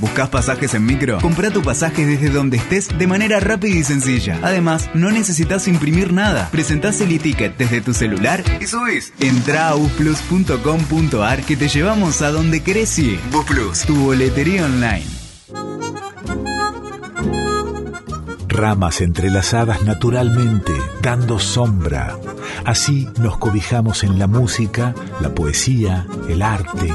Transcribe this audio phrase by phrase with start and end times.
[0.00, 1.18] ¿Buscas pasajes en micro?
[1.20, 4.38] Compra tu pasaje desde donde estés de manera rápida y sencilla.
[4.42, 6.48] Además, no necesitas imprimir nada.
[6.52, 9.12] Presentás el e-ticket desde tu celular y subís.
[9.18, 13.18] Entra a busplus.com.ar que te llevamos a donde querés ir.
[13.32, 15.06] Busplus, tu boletería online.
[18.46, 22.16] Ramas entrelazadas naturalmente, dando sombra.
[22.64, 26.94] Así nos cobijamos en la música, la poesía, el arte.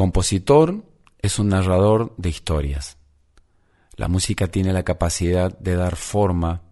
[0.00, 0.82] Compositor
[1.20, 2.96] es un narrador de historias.
[3.96, 6.62] La música tiene la capacidad de dar forma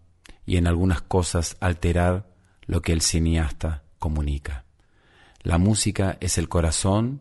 [0.46, 2.26] y en algunas cosas alterar
[2.64, 4.64] lo que el cineasta comunica.
[5.42, 7.20] La música es el corazón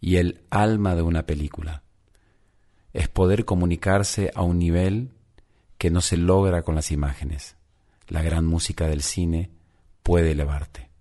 [0.00, 1.82] y el alma de una película.
[2.94, 5.12] Es poder comunicarse a un nivel
[5.76, 7.56] que no se logra con las imágenes.
[8.08, 9.50] La gran música del cine
[10.02, 10.91] puede elevarte.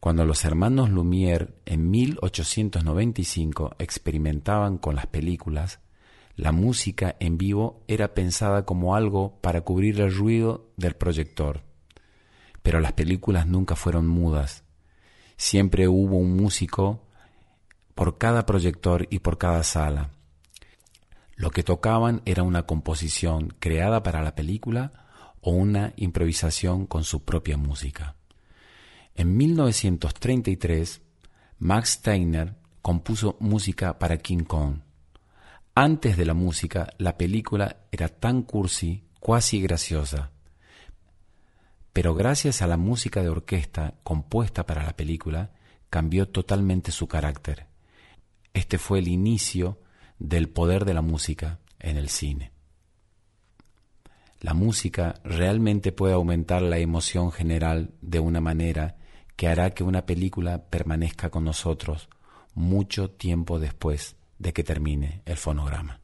[0.00, 5.80] Cuando los hermanos Lumière en 1895 experimentaban con las películas,
[6.36, 11.64] la música en vivo era pensada como algo para cubrir el ruido del proyector.
[12.62, 14.64] Pero las películas nunca fueron mudas.
[15.36, 17.02] Siempre hubo un músico
[17.94, 20.12] por cada proyector y por cada sala.
[21.36, 24.92] Lo que tocaban era una composición creada para la película
[25.42, 28.16] o una improvisación con su propia música.
[29.20, 31.02] En 1933,
[31.58, 34.76] Max Steiner compuso música para King Kong.
[35.74, 40.30] Antes de la música, la película era tan cursi, cuasi graciosa.
[41.92, 45.50] pero gracias a la música de orquesta compuesta para la película,
[45.90, 47.66] cambió totalmente su carácter.
[48.54, 49.80] Este fue el inicio
[50.18, 52.52] del poder de la música en el cine.
[54.40, 58.96] La música realmente puede aumentar la emoción general de una manera
[59.40, 62.10] que hará que una película permanezca con nosotros
[62.52, 66.00] mucho tiempo después de que termine el fonograma.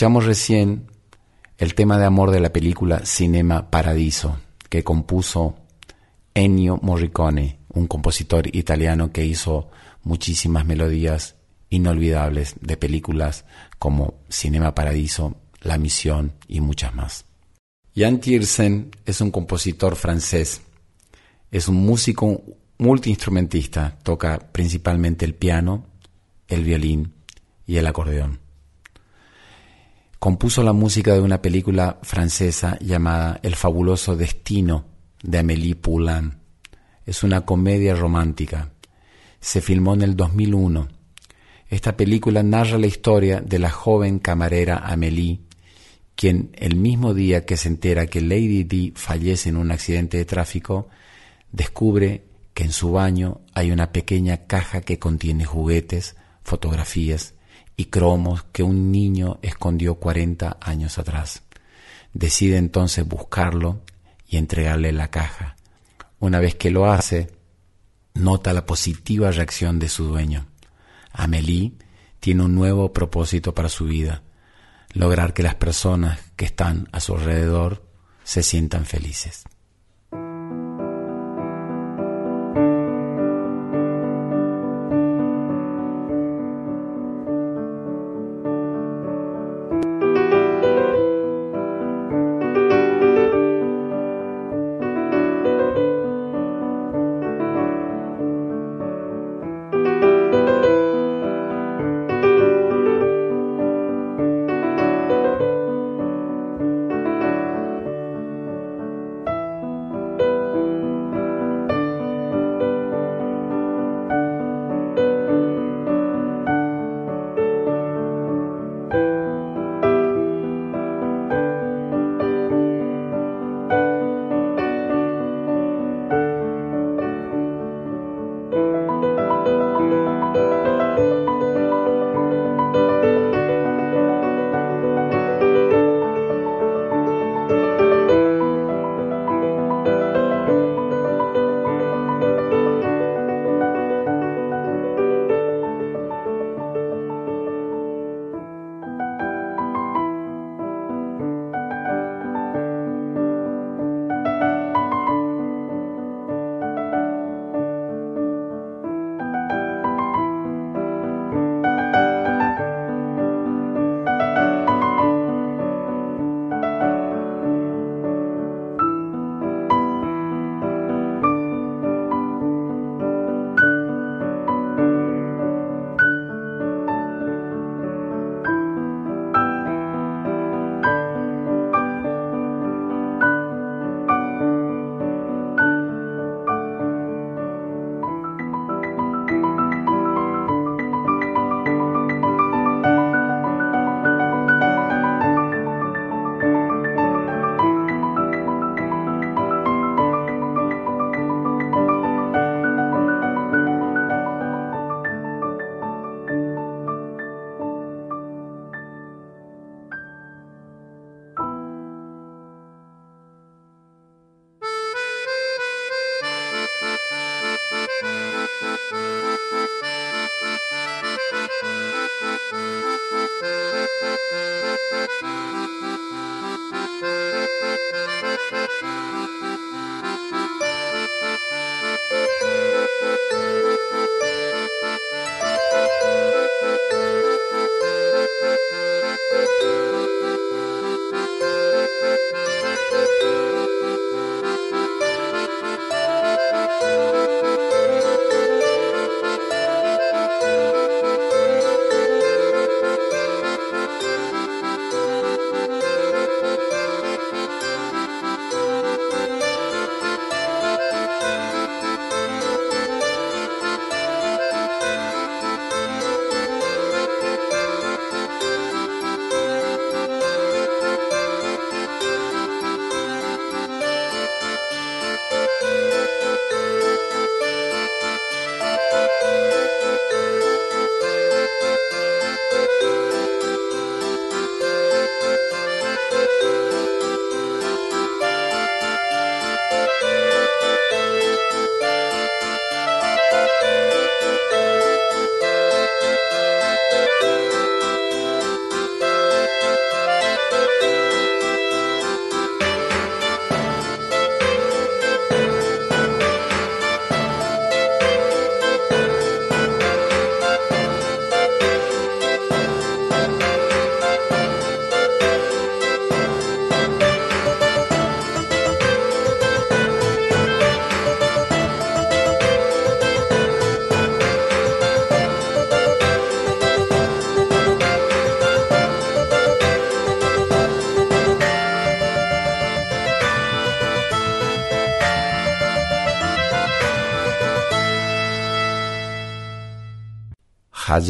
[0.00, 0.86] Escuchamos recién
[1.58, 4.38] el tema de amor de la película Cinema Paradiso,
[4.70, 5.56] que compuso
[6.32, 9.68] Ennio Morricone, un compositor italiano que hizo
[10.02, 11.36] muchísimas melodías
[11.68, 13.44] inolvidables de películas
[13.78, 17.26] como Cinema Paradiso, La Misión y muchas más.
[17.94, 20.62] Jan Tiersen es un compositor francés,
[21.50, 22.42] es un músico
[22.78, 25.84] multiinstrumentista, toca principalmente el piano,
[26.48, 27.12] el violín
[27.66, 28.39] y el acordeón.
[30.20, 34.84] Compuso la música de una película francesa llamada El fabuloso destino
[35.22, 36.34] de Amélie Poulain.
[37.06, 38.70] Es una comedia romántica.
[39.40, 40.88] Se filmó en el 2001.
[41.70, 45.40] Esta película narra la historia de la joven camarera Amélie,
[46.16, 50.26] quien el mismo día que se entera que Lady Di fallece en un accidente de
[50.26, 50.90] tráfico,
[51.50, 57.32] descubre que en su baño hay una pequeña caja que contiene juguetes, fotografías
[57.80, 61.44] y cromos que un niño escondió 40 años atrás.
[62.12, 63.80] Decide entonces buscarlo
[64.28, 65.56] y entregarle la caja.
[66.18, 67.30] Una vez que lo hace,
[68.12, 70.46] nota la positiva reacción de su dueño.
[71.10, 71.72] Amélie
[72.18, 74.24] tiene un nuevo propósito para su vida,
[74.92, 77.82] lograr que las personas que están a su alrededor
[78.24, 79.44] se sientan felices.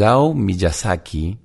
[0.00, 1.36] Hayao Miyazaki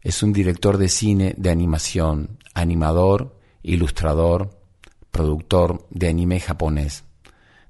[0.00, 4.62] es un director de cine de animación, animador, ilustrador,
[5.10, 7.02] productor de anime japonés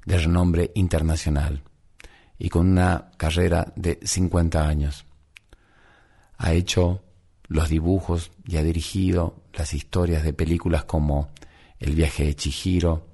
[0.05, 1.63] de renombre internacional
[2.39, 5.07] y con una carrera de 50 años.
[6.37, 7.01] Ha hecho
[7.47, 11.31] los dibujos y ha dirigido las historias de películas como
[11.79, 13.07] El viaje de Chihiro,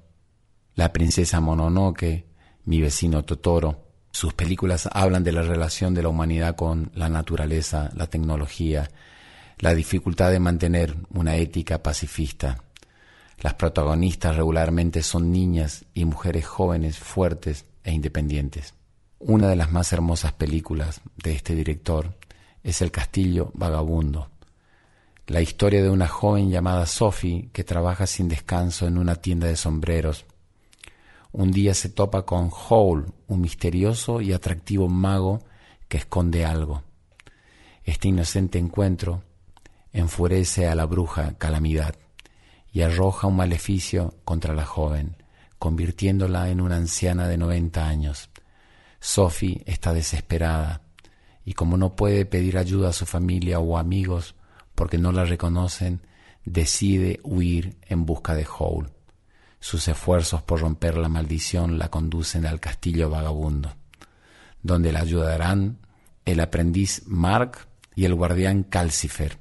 [0.73, 2.25] La princesa Mononoke,
[2.65, 3.84] Mi vecino Totoro.
[4.15, 8.89] Sus películas hablan de la relación de la humanidad con la naturaleza, la tecnología,
[9.59, 12.63] la dificultad de mantener una ética pacifista.
[13.41, 18.73] Las protagonistas regularmente son niñas y mujeres jóvenes, fuertes e independientes.
[19.19, 22.15] Una de las más hermosas películas de este director
[22.63, 24.29] es El Castillo Vagabundo,
[25.27, 29.57] la historia de una joven llamada Sophie que trabaja sin descanso en una tienda de
[29.57, 30.23] sombreros.
[31.37, 35.43] Un día se topa con Howl, un misterioso y atractivo mago
[35.89, 36.83] que esconde algo.
[37.83, 39.21] Este inocente encuentro
[39.91, 41.95] enfurece a la bruja Calamidad
[42.71, 45.17] y arroja un maleficio contra la joven,
[45.59, 48.29] convirtiéndola en una anciana de noventa años.
[49.01, 50.83] Sophie está desesperada
[51.43, 54.35] y como no puede pedir ayuda a su familia o amigos
[54.73, 55.99] porque no la reconocen,
[56.45, 58.94] decide huir en busca de Howl.
[59.65, 63.73] Sus esfuerzos por romper la maldición la conducen al castillo vagabundo,
[64.61, 65.79] donde la ayudarán
[66.23, 69.39] el aprendiz Mark y el guardián Calcifer,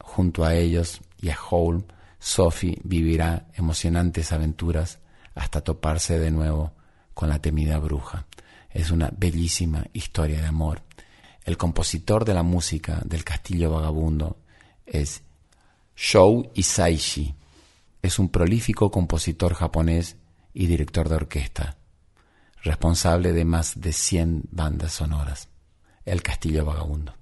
[0.00, 1.84] Junto a ellos y a Hole,
[2.18, 4.98] Sophie vivirá emocionantes aventuras
[5.36, 6.72] hasta toparse de nuevo
[7.14, 8.26] con la temida bruja.
[8.70, 10.82] Es una bellísima historia de amor.
[11.44, 14.36] El compositor de la música del Castillo Vagabundo
[14.84, 15.22] es
[15.94, 17.36] Shou Isaishi.
[18.04, 20.18] Es un prolífico compositor japonés
[20.52, 21.78] y director de orquesta,
[22.62, 25.48] responsable de más de 100 bandas sonoras.
[26.04, 27.14] El Castillo Vagabundo.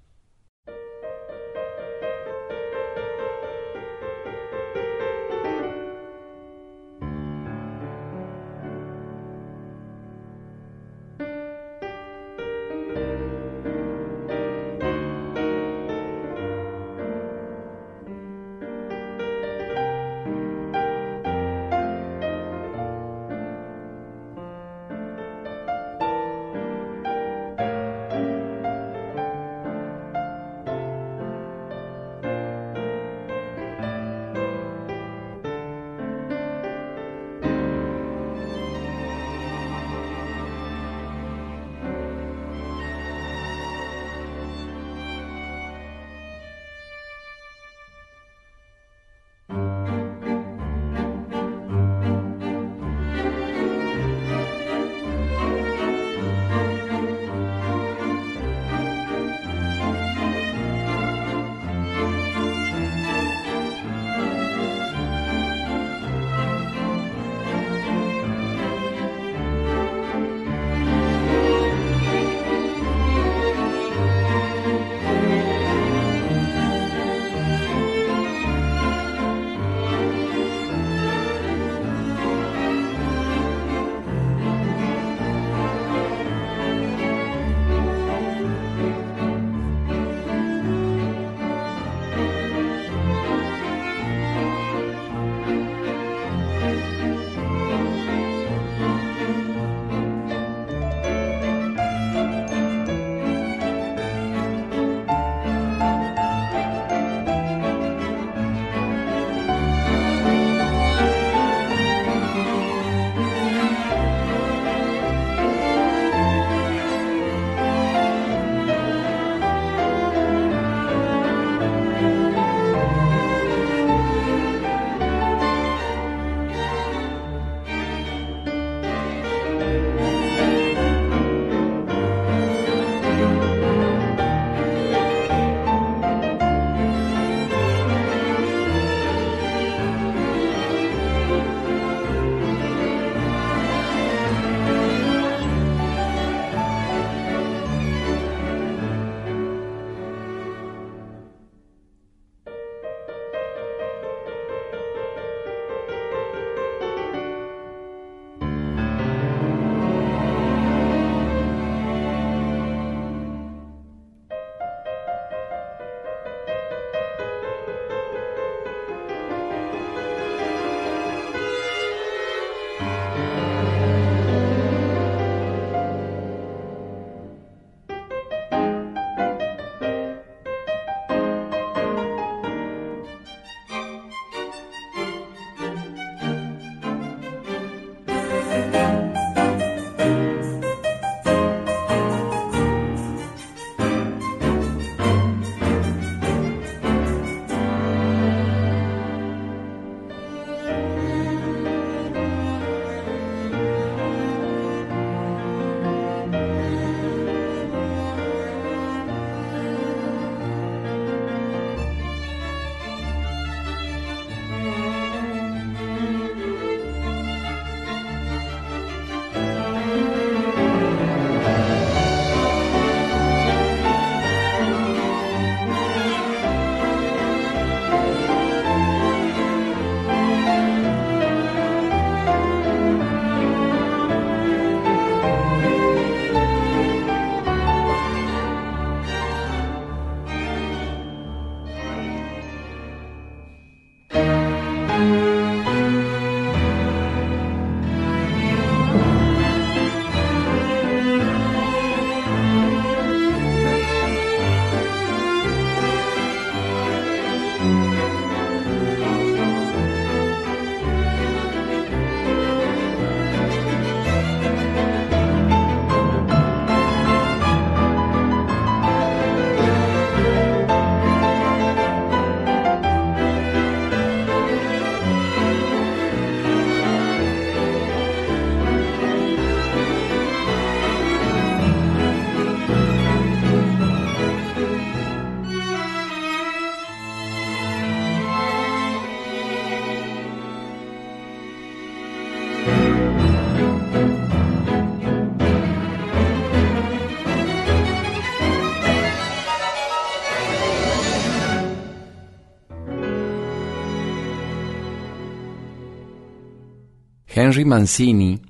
[307.43, 308.41] Henry Mancini,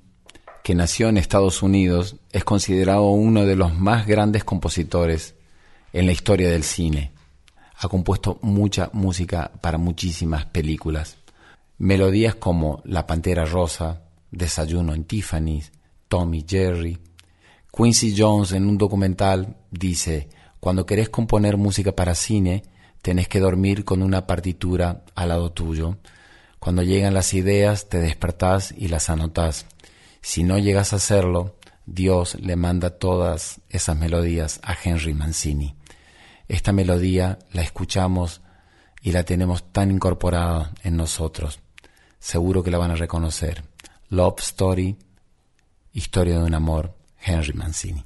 [0.62, 5.34] que nació en Estados Unidos, es considerado uno de los más grandes compositores
[5.94, 7.10] en la historia del cine.
[7.78, 11.16] Ha compuesto mucha música para muchísimas películas.
[11.78, 15.72] Melodías como La Pantera Rosa, Desayuno en Tiffany's,
[16.06, 16.98] Tommy Jerry.
[17.74, 20.28] Quincy Jones en un documental dice,
[20.60, 22.62] cuando querés componer música para cine,
[23.00, 25.96] tenés que dormir con una partitura al lado tuyo.
[26.62, 29.66] Cuando llegan las ideas, te despertás y las anotás.
[30.20, 35.74] Si no llegas a hacerlo, Dios le manda todas esas melodías a Henry Mancini.
[36.46, 38.42] Esta melodía la escuchamos
[39.02, 41.58] y la tenemos tan incorporada en nosotros.
[42.20, 43.64] Seguro que la van a reconocer.
[44.10, 44.96] Love Story,
[45.92, 48.04] historia de un amor, Henry Mancini.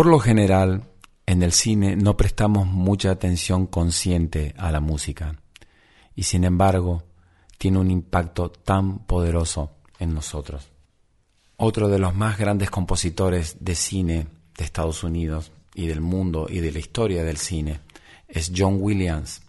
[0.00, 0.84] Por lo general,
[1.26, 5.38] en el cine no prestamos mucha atención consciente a la música
[6.16, 7.02] y sin embargo
[7.58, 10.70] tiene un impacto tan poderoso en nosotros.
[11.58, 16.60] Otro de los más grandes compositores de cine de Estados Unidos y del mundo y
[16.60, 17.80] de la historia del cine
[18.26, 19.42] es John Williams.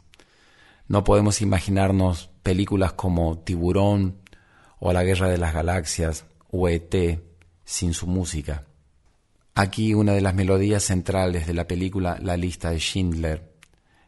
[0.90, 4.18] No podemos imaginarnos películas como Tiburón
[4.80, 7.24] o La Guerra de las Galaxias o ET
[7.64, 8.66] sin su música.
[9.62, 13.54] Aquí una de las melodías centrales de la película La lista de Schindler,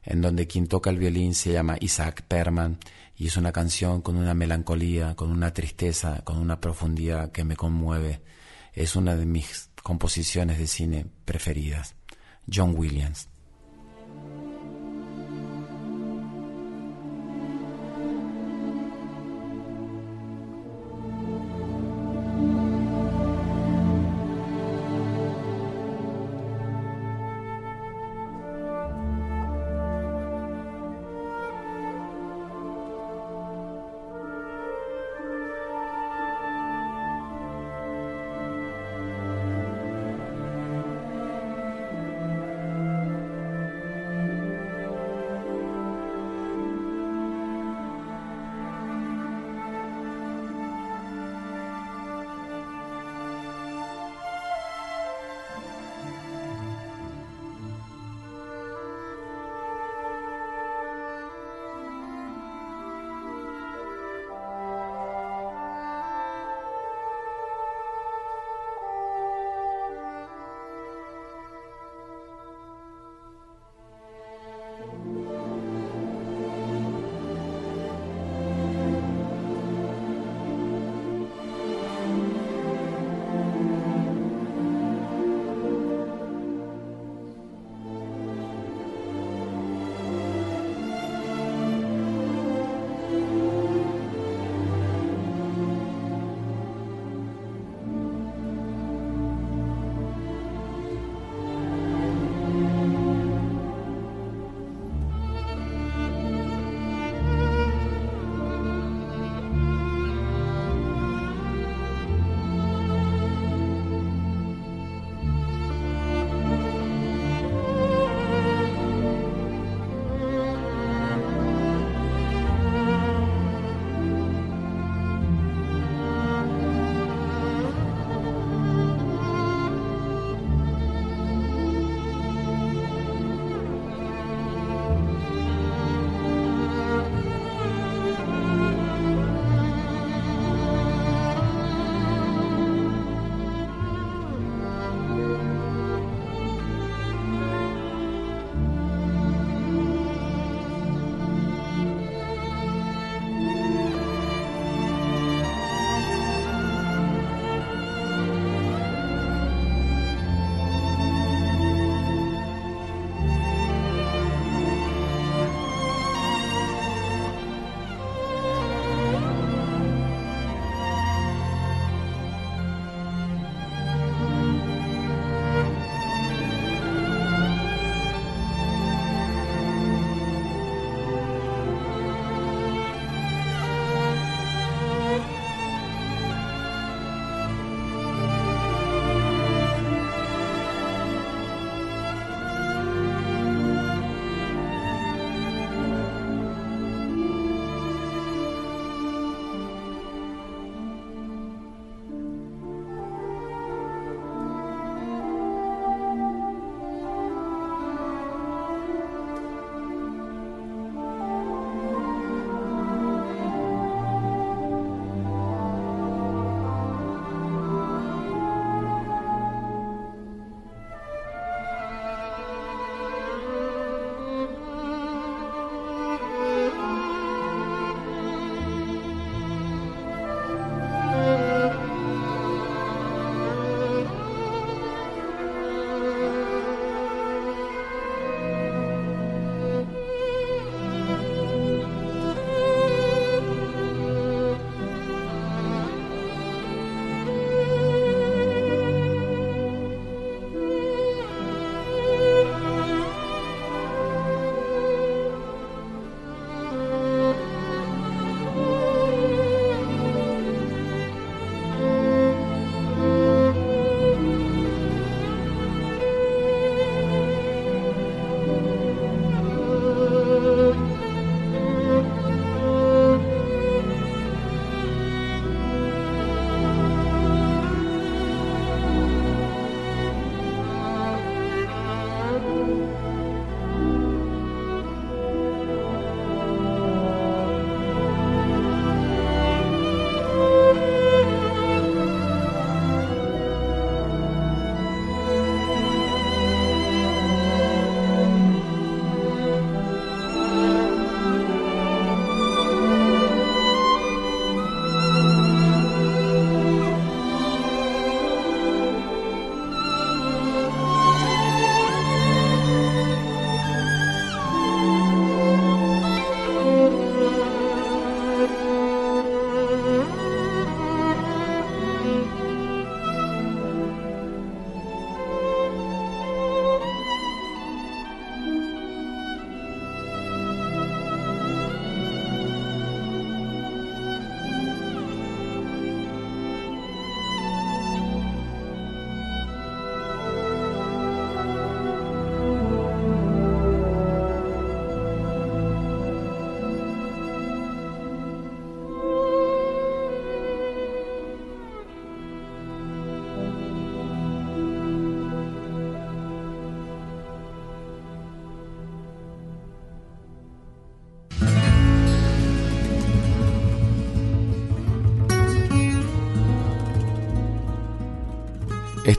[0.01, 2.79] en donde quien toca el violín se llama Isaac Perman
[3.15, 7.55] y es una canción con una melancolía, con una tristeza, con una profundidad que me
[7.55, 8.23] conmueve.
[8.73, 11.93] Es una de mis composiciones de cine preferidas.
[12.51, 13.29] John Williams.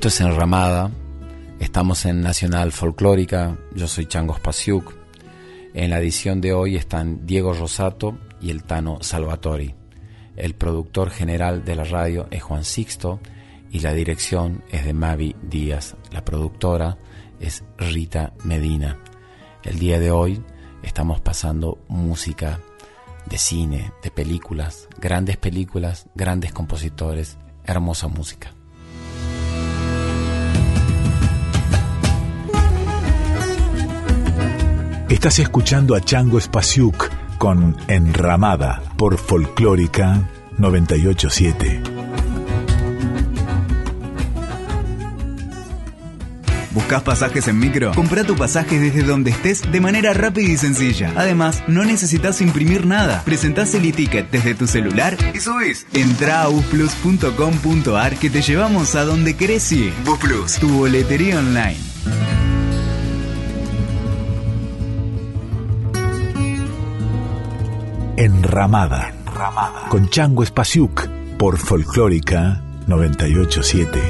[0.04, 0.90] Esto es Enramada.
[1.60, 3.56] Estamos en Nacional Folclórica.
[3.74, 4.92] Yo soy Changos Pasiuk.
[5.72, 9.74] En la edición de hoy están Diego Rosato y el Tano Salvatori.
[10.36, 13.18] El productor general de la radio es Juan Sixto
[13.70, 15.96] y la dirección es de Mavi Díaz.
[16.12, 16.98] La productora
[17.40, 18.98] es Rita Medina.
[19.62, 20.44] El día de hoy
[20.82, 22.60] estamos pasando música
[23.24, 28.52] de cine, de películas, grandes películas, grandes compositores, hermosa música.
[35.14, 41.82] Estás escuchando a Chango Spasiuk con Enramada por Folclórica 987.
[46.72, 47.92] ¿Buscas pasajes en micro?
[47.94, 51.12] Compra tu pasaje desde donde estés de manera rápida y sencilla.
[51.14, 53.22] Además, no necesitas imprimir nada.
[53.24, 55.86] Presentás el e-ticket desde tu celular y subís.
[55.92, 59.72] Entra a busplus.com.ar que te llevamos a donde querés.
[60.04, 61.93] Busplus, tu boletería online.
[68.16, 69.12] Enramada,
[69.90, 74.00] con Chango Spasiuk por Folclórica 987.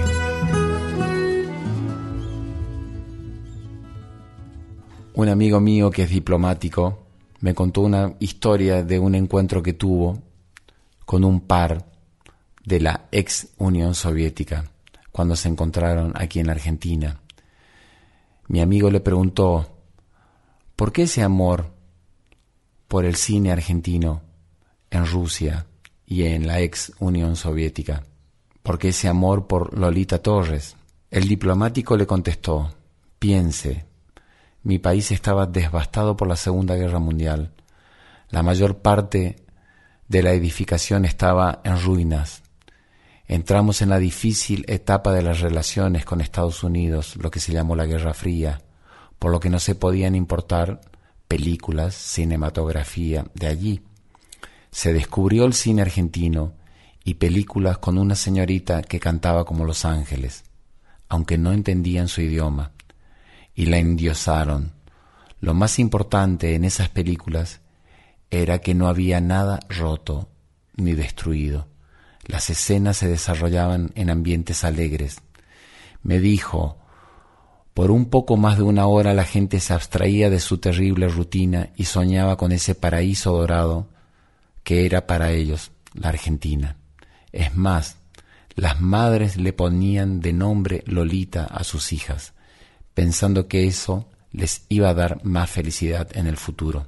[5.14, 7.06] Un amigo mío que es diplomático
[7.40, 10.18] me contó una historia de un encuentro que tuvo
[11.06, 11.86] con un par
[12.62, 14.66] de la ex Unión Soviética
[15.12, 17.20] cuando se encontraron aquí en Argentina.
[18.48, 19.66] Mi amigo le preguntó,
[20.76, 21.73] ¿por qué ese amor
[22.88, 24.22] por el cine argentino
[24.90, 25.66] en Rusia
[26.06, 28.04] y en la ex Unión Soviética,
[28.62, 30.76] porque ese amor por Lolita Torres.
[31.10, 32.74] El diplomático le contestó,
[33.18, 33.86] piense,
[34.62, 37.52] mi país estaba devastado por la Segunda Guerra Mundial.
[38.30, 39.36] La mayor parte
[40.08, 42.42] de la edificación estaba en ruinas.
[43.26, 47.76] Entramos en la difícil etapa de las relaciones con Estados Unidos, lo que se llamó
[47.76, 48.62] la Guerra Fría,
[49.18, 50.80] por lo que no se podían importar
[51.34, 53.82] películas, cinematografía de allí.
[54.70, 56.52] Se descubrió el cine argentino
[57.02, 60.44] y películas con una señorita que cantaba como los ángeles,
[61.08, 62.70] aunque no entendían su idioma,
[63.52, 64.74] y la endiosaron.
[65.40, 67.62] Lo más importante en esas películas
[68.30, 70.28] era que no había nada roto
[70.76, 71.66] ni destruido.
[72.26, 75.16] Las escenas se desarrollaban en ambientes alegres.
[76.00, 76.78] Me dijo,
[77.74, 81.70] por un poco más de una hora la gente se abstraía de su terrible rutina
[81.76, 83.88] y soñaba con ese paraíso dorado
[84.62, 86.76] que era para ellos la Argentina.
[87.32, 87.96] Es más,
[88.54, 92.32] las madres le ponían de nombre Lolita a sus hijas,
[92.94, 96.86] pensando que eso les iba a dar más felicidad en el futuro.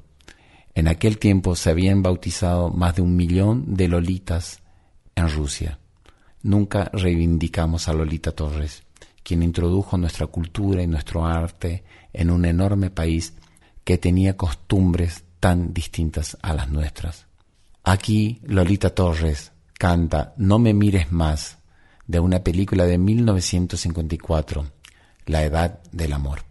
[0.74, 4.60] En aquel tiempo se habían bautizado más de un millón de Lolitas
[5.16, 5.80] en Rusia.
[6.42, 8.85] Nunca reivindicamos a Lolita Torres
[9.26, 13.34] quien introdujo nuestra cultura y nuestro arte en un enorme país
[13.82, 17.26] que tenía costumbres tan distintas a las nuestras.
[17.82, 21.58] Aquí Lolita Torres canta No me mires más
[22.06, 24.70] de una película de 1954,
[25.26, 26.42] La Edad del Amor.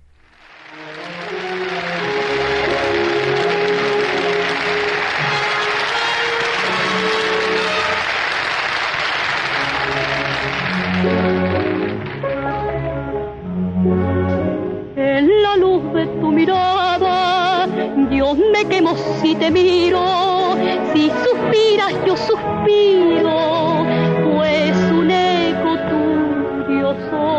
[18.56, 20.56] Me quemo si te miro,
[20.94, 23.86] si suspiras yo suspiro,
[24.24, 27.36] pues un eco tuyo soy.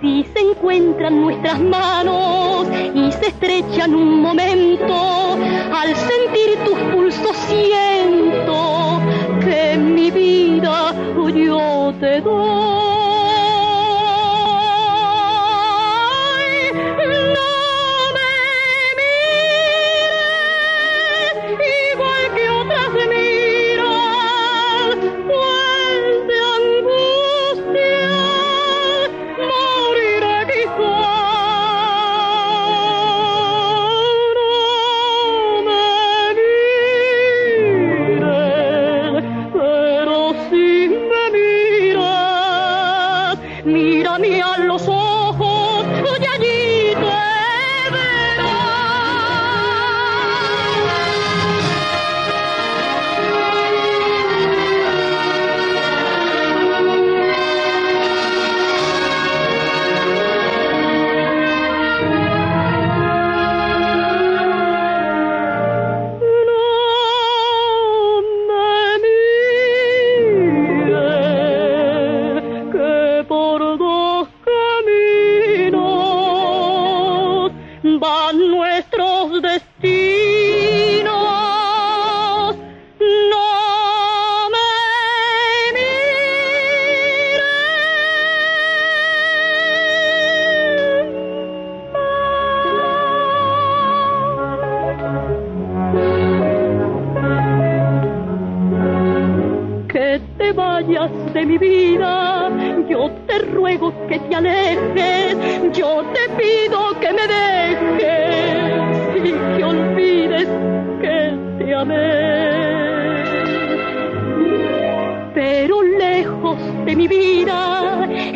[0.00, 5.38] Si se encuentran nuestras manos y se estrechan un momento,
[5.72, 8.41] al sentir tus pulsos siento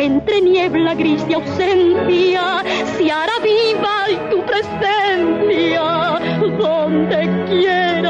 [0.06, 2.62] entre niebla gris y ausencia,
[2.96, 6.20] se hará viva tu presencia
[6.58, 8.05] donde quiera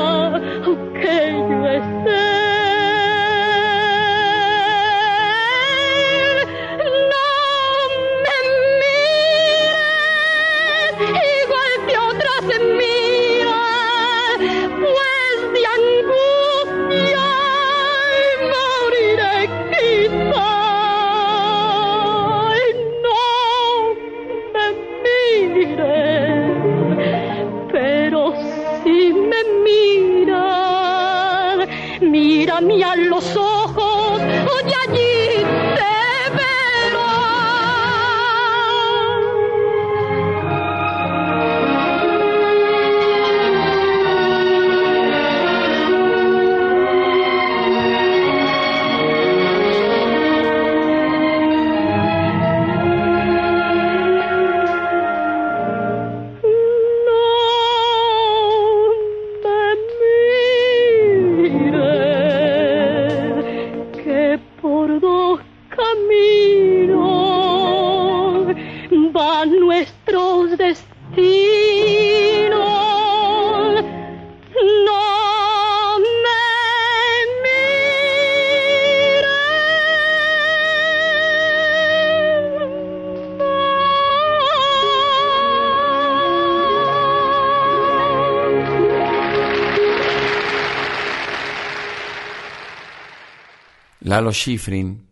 [94.06, 95.08] Lalo Schifrin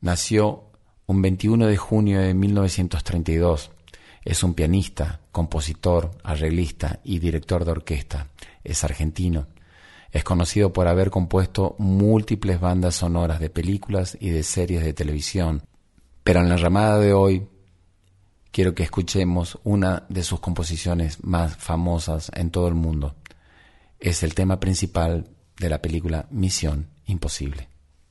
[0.00, 0.70] nació
[1.04, 3.70] un 21 de junio de 1932.
[4.24, 8.28] Es un pianista, compositor, arreglista y director de orquesta.
[8.64, 9.48] Es argentino.
[10.10, 15.64] Es conocido por haber compuesto múltiples bandas sonoras de películas y de series de televisión.
[16.24, 17.46] Pero en la ramada de hoy
[18.50, 23.16] quiero que escuchemos una de sus composiciones más famosas en todo el mundo.
[24.00, 25.28] Es el tema principal
[25.58, 27.68] de la película Misión Imposible.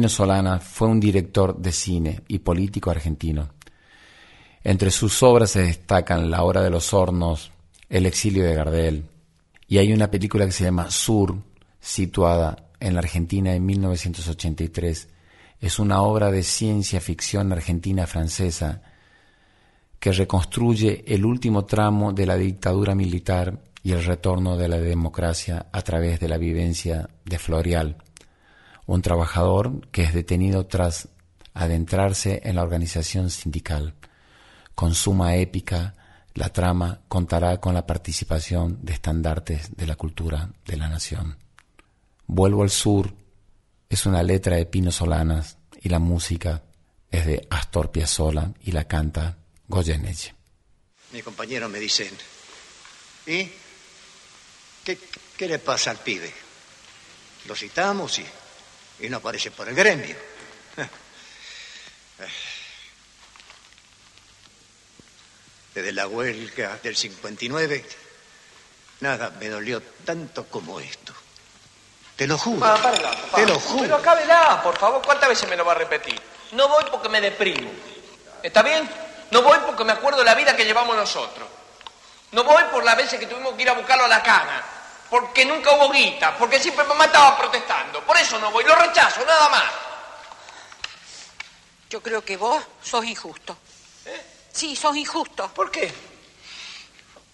[0.00, 3.50] Pino Solana fue un director de cine y político argentino.
[4.64, 7.52] Entre sus obras se destacan La Hora de los Hornos,
[7.90, 9.04] El exilio de Gardel,
[9.68, 11.36] y hay una película que se llama Sur,
[11.80, 15.06] situada en la Argentina en 1983.
[15.60, 18.80] Es una obra de ciencia ficción argentina-francesa
[19.98, 25.66] que reconstruye el último tramo de la dictadura militar y el retorno de la democracia
[25.70, 27.98] a través de la vivencia de Florial,
[28.90, 31.10] un trabajador que es detenido tras
[31.54, 33.94] adentrarse en la organización sindical.
[34.74, 35.94] Con suma épica,
[36.34, 41.38] la trama contará con la participación de estandartes de la cultura de la nación.
[42.26, 43.14] Vuelvo al sur
[43.88, 46.64] es una letra de Pino Solanas y la música
[47.12, 49.38] es de Astor Piazzolla y la canta
[49.68, 50.34] Goyeneche.
[51.12, 52.10] Mi compañero me dicen,
[53.28, 53.48] ¿y
[54.82, 54.98] qué,
[55.36, 56.32] qué le pasa al pibe?
[57.46, 58.24] Lo citamos y,
[59.00, 60.16] y no aparece por el gremio.
[65.74, 67.84] Desde la huelga del 59,
[69.00, 71.14] nada me dolió tanto como esto.
[72.16, 72.66] Te lo juro.
[72.66, 73.36] Ah, párala, papá.
[73.36, 73.82] Te lo juro.
[73.82, 75.00] Pero acábela, por favor.
[75.02, 76.20] ¿Cuántas veces me lo va a repetir?
[76.52, 77.70] No voy porque me deprimo.
[78.42, 78.88] ¿Está bien?
[79.30, 81.48] No voy porque me acuerdo de la vida que llevamos nosotros.
[82.32, 84.62] No voy por las veces que tuvimos que ir a buscarlo a la cana.
[85.10, 86.36] Porque nunca hubo guita.
[86.38, 88.00] Porque siempre mamá estaba protestando.
[88.04, 88.64] Por eso no voy.
[88.64, 89.64] Lo rechazo, nada más.
[91.90, 93.58] Yo creo que vos sos injusto.
[94.52, 95.48] Sí, sos injusto.
[95.52, 95.92] ¿Por qué?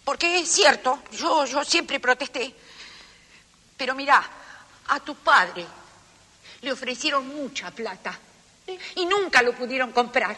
[0.05, 2.55] Porque es cierto, yo, yo siempre protesté.
[3.77, 4.24] Pero mirá,
[4.89, 5.66] a tu padre
[6.61, 8.18] le ofrecieron mucha plata
[8.95, 10.37] y nunca lo pudieron comprar.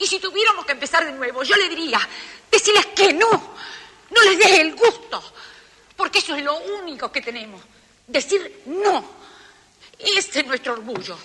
[0.00, 2.00] Y si tuviéramos que empezar de nuevo, yo le diría,
[2.50, 5.22] decirles que no, no les des el gusto,
[5.98, 7.60] porque eso es lo único que tenemos,
[8.06, 9.04] decir no.
[9.98, 11.18] Ese es nuestro orgullo.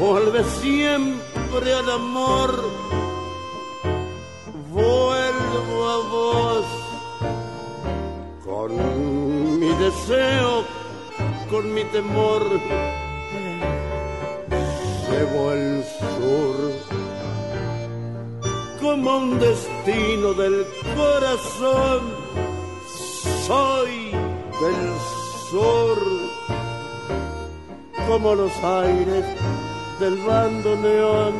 [0.00, 2.50] Vuelve siempre al amor.
[4.72, 6.64] Vuelvo a vos,
[8.44, 10.64] con mi deseo,
[11.50, 12.42] con mi temor.
[15.10, 15.84] Llevo el
[16.14, 16.56] sur
[18.80, 22.00] como un destino del corazón.
[23.46, 24.12] Soy
[24.62, 24.80] del
[25.50, 25.98] sur
[28.08, 29.24] como los aires
[30.00, 31.34] del bando neón.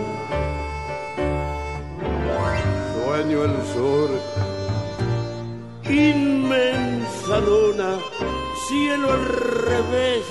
[2.95, 4.11] Sueño el sur,
[5.89, 7.99] inmensa luna,
[8.69, 10.25] cielo al revés.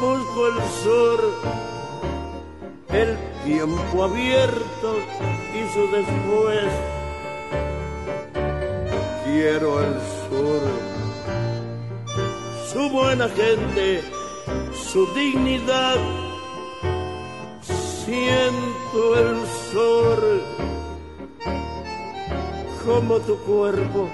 [0.00, 1.20] Busco el sur,
[2.90, 4.90] el tiempo abierto
[5.56, 6.70] y su después.
[9.24, 9.94] Quiero el
[10.28, 10.98] sur
[12.72, 14.02] su buena gente,
[14.92, 15.96] su dignidad.
[17.60, 20.42] Siento el sol
[22.84, 24.08] como tu cuerpo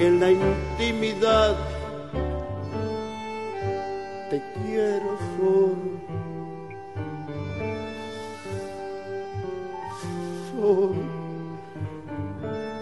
[0.00, 1.56] en la intimidad.
[4.30, 5.76] Te quiero sur.
[10.52, 10.94] Sur.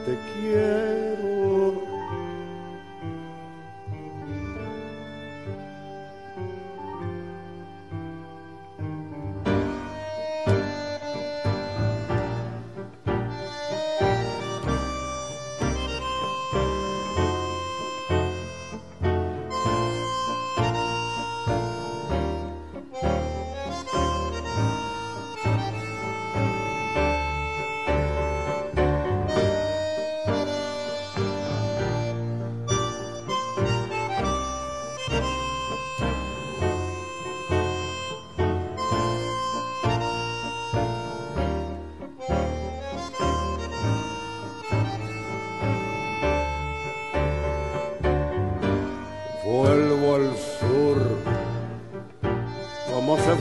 [0.07, 1.08] Te quiero.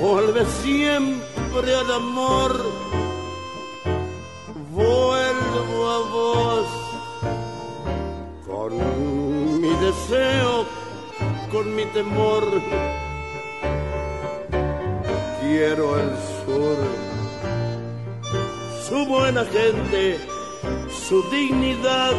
[0.07, 2.51] Vuelve siempre al amor.
[4.71, 6.67] Vuelvo a vos,
[8.47, 10.65] con mi deseo
[11.51, 12.43] con mi temor.
[15.41, 16.77] Quiero el sur,
[18.87, 20.19] su buena gente,
[21.07, 22.15] su dignidad.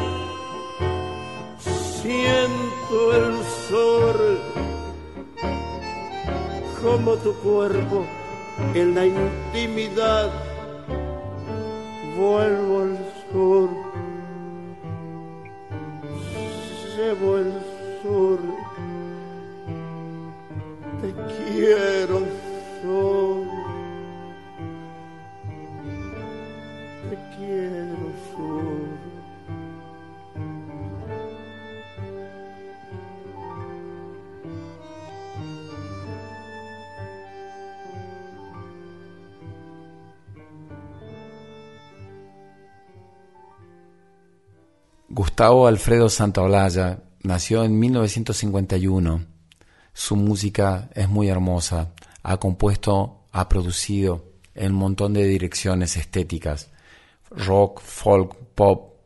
[2.02, 3.37] Siento el
[6.98, 8.04] como tu cuerpo
[8.74, 10.30] en la intimidad.
[12.16, 12.98] Vuelvo al
[13.30, 13.68] sur,
[16.96, 17.52] llevo el
[18.02, 18.38] sur,
[21.00, 22.18] te quiero
[22.82, 23.46] sur,
[27.08, 29.27] te quiero sur.
[45.38, 49.24] Gustavo Alfredo Santaolalla nació en 1951.
[49.92, 51.92] Su música es muy hermosa.
[52.24, 56.72] Ha compuesto, ha producido en un montón de direcciones estéticas.
[57.30, 58.96] Rock, folk, pop,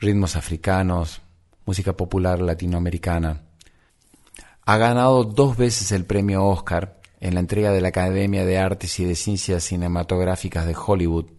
[0.00, 1.20] ritmos africanos,
[1.64, 3.42] música popular latinoamericana.
[4.66, 8.98] Ha ganado dos veces el premio Oscar en la entrega de la Academia de Artes
[8.98, 11.37] y de Ciencias Cinematográficas de Hollywood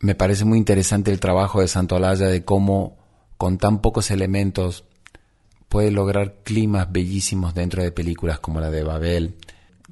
[0.00, 2.98] me parece muy interesante el trabajo de Santolaya de cómo
[3.36, 4.84] con tan pocos elementos
[5.68, 9.36] puede lograr climas bellísimos dentro de películas como la de Babel,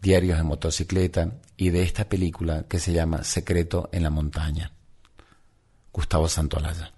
[0.00, 4.72] Diarios de motocicleta y de esta película que se llama Secreto en la montaña.
[5.92, 6.92] Gustavo Santolaya.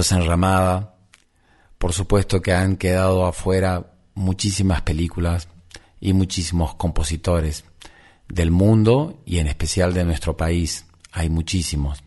[0.00, 0.92] Esto.
[1.78, 5.48] Por supuesto que han quedado afuera muchísimas películas
[6.00, 7.64] y muchísimos compositores
[8.28, 10.86] del mundo y en especial de nuestro país.
[11.12, 12.02] Hay muchísimos.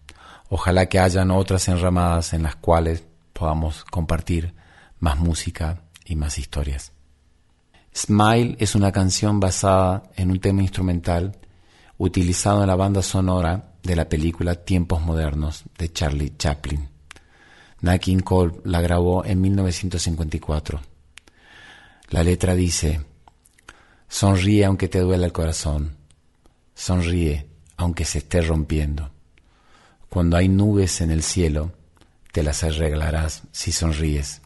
[0.50, 4.54] Ojalá que hayan otras enramadas en las cuales podamos compartir
[5.00, 6.92] más música y más historias.
[7.96, 11.38] Smile es una canción basada en un tema instrumental
[11.98, 16.93] utilizado en la banda sonora de la película Tiempos Modernos de Charlie Chaplin.
[17.84, 20.80] Nat King Cole la grabó en 1954.
[22.12, 23.02] La letra dice,
[24.08, 25.98] sonríe aunque te duela el corazón,
[26.74, 29.12] sonríe aunque se esté rompiendo.
[30.08, 31.74] Cuando hay nubes en el cielo,
[32.32, 34.42] te las arreglarás si sonríes.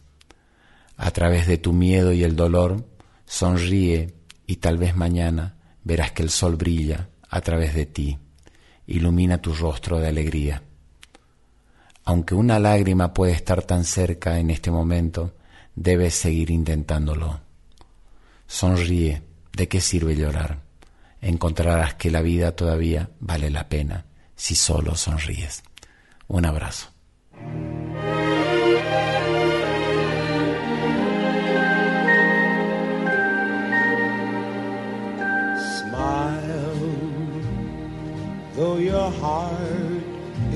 [0.96, 2.88] A través de tu miedo y el dolor,
[3.24, 4.14] sonríe
[4.48, 8.18] y tal vez mañana verás que el sol brilla a través de ti,
[8.88, 10.64] ilumina tu rostro de alegría.
[12.08, 15.34] Aunque una lágrima puede estar tan cerca en este momento,
[15.74, 17.38] debes seguir intentándolo.
[18.46, 19.20] Sonríe,
[19.52, 20.62] ¿de qué sirve llorar?
[21.20, 25.62] Encontrarás que la vida todavía vale la pena si solo sonríes.
[26.28, 26.88] Un abrazo.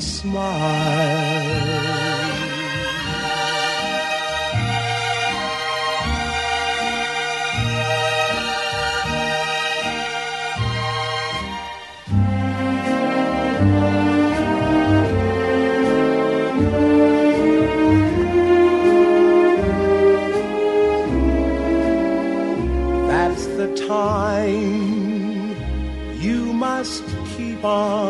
[0.00, 1.80] just smile.
[23.08, 25.56] That's the time
[26.20, 27.04] you must
[27.36, 28.09] keep on